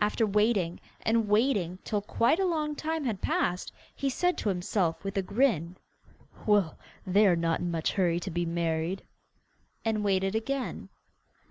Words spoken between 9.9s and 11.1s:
waited again.